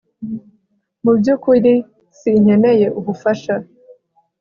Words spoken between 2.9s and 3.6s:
ubufasha